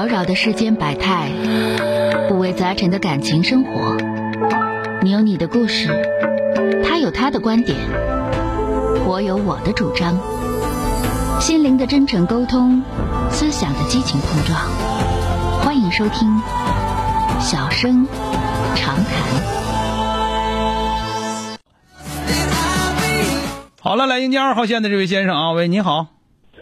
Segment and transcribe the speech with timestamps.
[0.00, 1.30] 扰扰的世间百态，
[2.30, 3.98] 五味杂陈的感情生活。
[5.02, 5.90] 你有你的故事，
[6.82, 7.76] 他有他的观点，
[9.06, 10.18] 我有我的主张。
[11.38, 12.82] 心灵的真诚沟通，
[13.30, 14.58] 思想的激情碰撞。
[15.60, 16.30] 欢迎收听
[17.38, 18.06] 《小声
[18.76, 19.04] 长谈》。
[23.82, 26.06] 好了，来迎接二号线的这位先生啊，喂，你好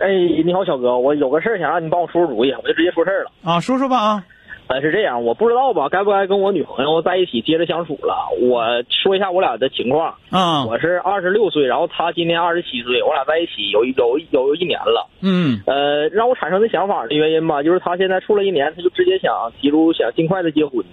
[0.01, 0.09] 哎，
[0.45, 3.31] 你好，小哥，我有个事儿想让你帮我出出主意，我就直接说事儿了。
[3.43, 4.25] 啊，说说吧啊，
[4.69, 8.15] 呃，是这样，我不知道吧，该不该跟我女朋友在一起接着相处了？
[8.41, 10.15] 我说一下我俩的情况。
[10.31, 15.09] 啊，我是二十六岁，然后她今年二十七岁，我俩在一起有一有有一年了。
[15.21, 20.85] 嗯呃，让我产生的想法的原因吧，就是她现在处了一年，她就直接想提出想尽快的结婚。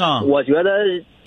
[0.00, 0.70] 啊，我觉得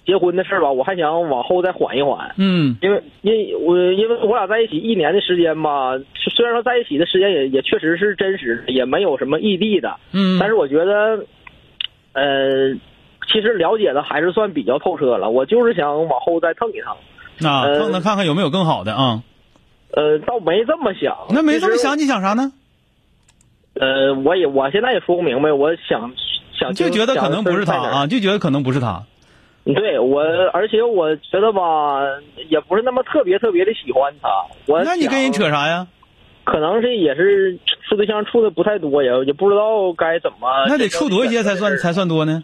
[0.05, 2.34] 结婚的事儿吧，我还想往后再缓一缓。
[2.38, 5.98] 嗯因为因我因为我俩在一起一年的时间吧，
[6.35, 11.25] 虽然说在一起的时间也也确实是真实的，也没有什么异地的，嗯，但是我觉得，
[12.13, 12.73] 呃，
[13.31, 15.30] 其实了解的还是算比较透彻了。
[15.30, 19.23] 我就是想往后再蹭一腾，啊，呃看看看看有没有更好的啊。
[19.95, 21.16] 呃，倒没这么想。
[21.30, 22.52] 那没这么想，你想啥呢？
[23.75, 26.11] 呃，我也我现在也说不明白，我想
[26.52, 29.03] 想就觉得可能不是他啊，就觉得可能不是他。
[29.66, 32.02] 对我，而且我觉得吧，
[32.50, 34.30] 也不是那么特别特别的喜欢他。
[34.66, 35.88] 我那你跟人扯啥呀？
[36.44, 40.66] 可能是也是处对象处的不太多，也也不知道该怎么。
[40.67, 42.44] 那得处多些才算才算多呢？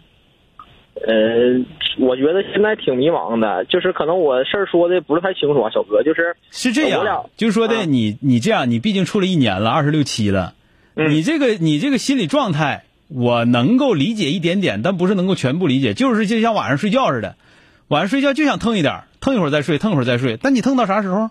[1.06, 1.64] 呃，
[1.98, 10.54] 我觉得现在挺迷茫的，就是可能我事儿说的不是太清楚啊，小哥，就是是这样，就是说的啊你你这样，你毕竟处了一年了，二十六七了，
[10.96, 15.92] 嗯你这个你这个心理状态，我能够理解一点点，但不是能够全部理解。
[15.94, 17.36] 就是就像晚上睡觉似的，
[17.88, 21.30] 晚上睡觉就想腾一点儿，腾一会儿再睡，腾一会儿再睡，但你腾到啥时候？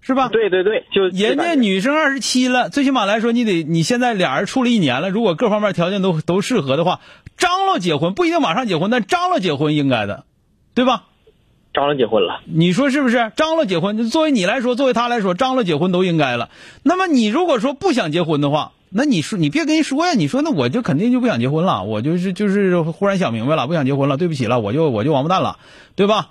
[0.00, 0.28] 是吧？
[0.28, 7.00] 对对对，就人家女生二十七了，最起码来说，你得你现在俩人处了一年了，如果各方面条件都都适合的话，
[7.36, 10.24] 张罗结婚不一定马上结婚，但张罗结婚应该的，
[10.74, 11.06] 对吧？
[11.74, 13.32] 张罗结婚了，你说是不是？
[13.34, 16.48] 张罗结婚，作为你来说，作为他来说，张罗结婚都应该了。
[16.84, 25.58] 那么你如果说不想结婚的话，那你说你别跟人说呀，你说那我就肯定就不想结婚了，我就是就是忽然想明白了，不想结婚了，对不起了，我就我就王八蛋了，
[25.96, 26.30] 对吧？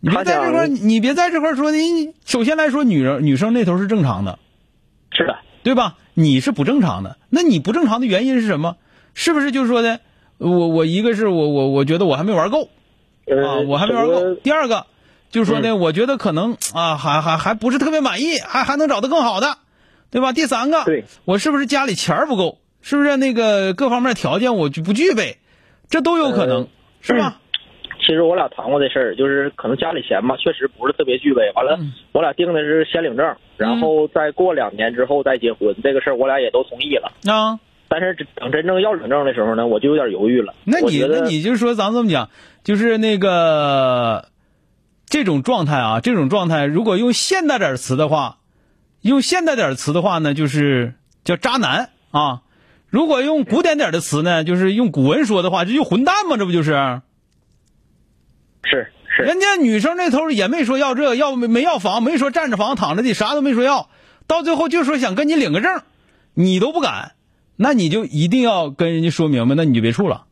[0.00, 4.38] 你别在这块儿，你别在这块儿说你首先来说，女人女生那头是正常的，
[5.12, 5.96] 是的，对吧？
[6.14, 8.76] 你是不正常的，那你不正常的原因是什么？
[9.14, 10.00] 是不是就是说的，
[10.38, 12.68] 我我一个是我我我觉得我还没玩够
[13.26, 14.34] 呃，啊，我还没玩够。
[14.34, 14.86] 第二个
[15.30, 19.58] 就是说呢，我觉得可能啊还还还不是特别满意，还还能找到更好的，
[20.12, 20.32] 对吧？
[20.32, 22.58] 第三个，对我是不是家里钱儿不够？
[22.82, 25.38] 是不是那个各方面条件我就不具备？
[25.88, 26.68] 这都有可能，呃
[27.00, 27.40] 是吧？
[28.04, 31.52] 其实我俩谈过这事儿，就是可能家里钱吧，确实不是特别具备。
[31.54, 35.74] 完了，嗯我俩定的是先领证，然后再过两年之后再结婚。
[35.82, 37.12] 这个事儿我俩也都同意了。
[37.32, 37.58] 啊。
[37.88, 40.54] 但是等真正要领证的时候呢，我就有点犹豫了。
[40.64, 42.30] 那你那你就说，咱这么讲，
[42.64, 44.28] 就是那个
[45.06, 48.38] 这种状态啊，这种状态，如果用现代点儿词的话，
[49.02, 52.42] 用现代点儿词的话呢，就是叫渣男啊。
[52.88, 57.00] 如果用古典点的词呢，就是用古文说的话，这就混蛋嘛，这不就是？
[58.64, 63.88] 是是，人家女生那头也没说要这要没没要房，没说占着房躺着的，啥都没说要，
[64.26, 65.82] 到最后就说想跟你领个证，
[66.34, 67.12] 你都不敢，
[67.56, 70.26] 那你就一定要跟人家说明白，那你就别处了，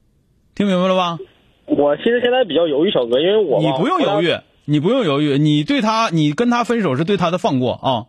[0.55, 1.19] 听明白了吧？
[1.67, 8.07] 我其实现在比较犹豫，小哥，因为我你不用犹，豫，你不用犹豫，你对他，你跟他分手是对他的放过啊，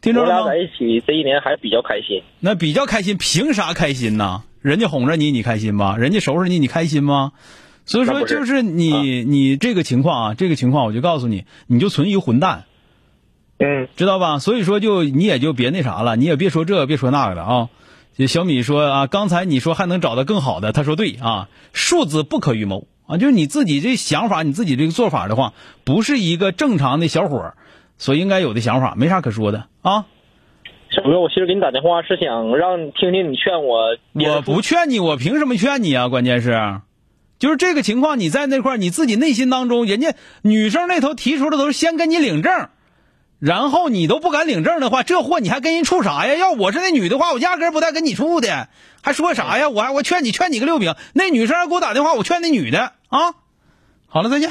[0.00, 0.58] 听着了吗我俩在？
[0.58, 2.22] 一起这一年还比较开心。
[2.40, 4.44] 那比较开心，凭啥开心呢？
[4.60, 5.96] 人家哄着你，你开心吗？
[5.96, 7.32] 人家收拾你，你开心吗？
[7.86, 12.64] 所以说，就是你你这个情况啊，这个情况我就告诉你，你就存一个混蛋，
[13.58, 14.38] 嗯，知道吧？
[14.38, 17.68] 所以说就你也就别那啥了，你也别说这别说那个的啊。
[18.16, 25.54] 这小米说啊，刚才你说还能找到更好的，他说对啊，数字不可预谋啊，就是你自己这想法，你自己这个做法的话，
[25.84, 27.56] 不是一个正常的小伙儿
[27.98, 30.06] 所应该有的想法，没啥可说的啊。
[30.90, 33.98] 小哥，我其实给你打电话是想让你听听你劝我。
[34.14, 36.08] 我不劝你，我凭什么劝你啊？
[36.08, 36.80] 关键是，
[37.38, 42.68] 就是这个情况，你在那块儿你自己内心当中，人家女生那头提出的都是先跟你领证，
[43.38, 46.34] 然后你都不敢领证的话，这货你还跟人处啥呀？
[46.36, 48.68] 要我是那女的话，我压根儿不带跟你处的，
[49.02, 49.68] 还说啥呀？
[49.68, 53.34] 我还我劝你劝你个六饼，那女生还给我打电话，我劝那女的啊。
[54.06, 54.50] 好了，再见。